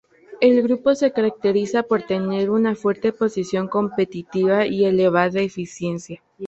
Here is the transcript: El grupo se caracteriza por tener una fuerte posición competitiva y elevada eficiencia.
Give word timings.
El 0.39 0.63
grupo 0.63 0.95
se 0.95 1.11
caracteriza 1.11 1.83
por 1.83 2.01
tener 2.01 2.49
una 2.49 2.73
fuerte 2.73 3.13
posición 3.13 3.67
competitiva 3.67 4.65
y 4.65 4.85
elevada 4.85 5.41
eficiencia. 5.41 6.23